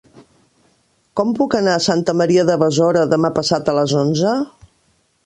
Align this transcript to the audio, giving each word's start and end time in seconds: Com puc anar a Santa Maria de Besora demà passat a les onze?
Com 1.19 1.35
puc 1.39 1.55
anar 1.59 1.75
a 1.79 1.83
Santa 1.87 2.15
Maria 2.21 2.45
de 2.47 2.55
Besora 2.63 3.05
demà 3.13 3.31
passat 3.39 3.71
a 3.71 3.77
les 3.81 3.95
onze? 4.01 4.33